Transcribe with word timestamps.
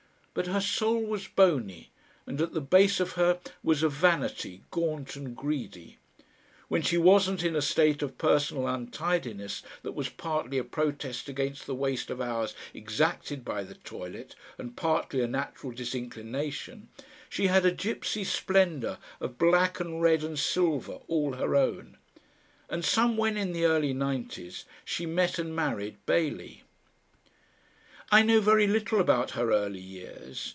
But 0.33 0.47
her 0.47 0.61
soul 0.61 1.03
was 1.05 1.27
bony, 1.27 1.91
and 2.25 2.39
at 2.39 2.53
the 2.53 2.61
base 2.61 3.01
of 3.01 3.11
her 3.19 3.41
was 3.61 3.83
a 3.83 3.89
vanity 3.89 4.63
gaunt 4.71 5.17
and 5.17 5.35
greedy! 5.35 5.97
When 6.69 6.81
she 6.81 6.97
wasn't 6.97 7.43
in 7.43 7.53
a 7.53 7.61
state 7.61 8.01
of 8.01 8.17
personal 8.17 8.65
untidiness 8.65 9.61
that 9.83 9.91
was 9.91 10.07
partly 10.07 10.57
a 10.57 10.63
protest 10.63 11.27
against 11.27 11.65
the 11.65 11.75
waste 11.75 12.09
of 12.09 12.21
hours 12.21 12.55
exacted 12.73 13.43
by 13.43 13.65
the 13.65 13.75
toilet 13.75 14.33
and 14.57 14.77
partly 14.77 15.19
a 15.21 15.27
natural 15.27 15.73
disinclination, 15.73 16.87
she 17.27 17.47
had 17.47 17.65
a 17.65 17.71
gypsy 17.75 18.25
splendour 18.25 18.99
of 19.19 19.37
black 19.37 19.81
and 19.81 20.01
red 20.01 20.23
and 20.23 20.39
silver 20.39 20.99
all 21.09 21.33
her 21.33 21.57
own. 21.57 21.97
And 22.69 22.85
somewhen 22.85 23.35
in 23.35 23.51
the 23.51 23.65
early 23.65 23.91
nineties 23.91 24.63
she 24.85 25.05
met 25.05 25.37
and 25.37 25.53
married 25.53 25.97
Bailey. 26.05 26.63
I 28.13 28.23
know 28.23 28.41
very 28.41 28.67
little 28.67 28.99
about 28.99 29.31
her 29.31 29.53
early 29.53 29.79
years. 29.79 30.49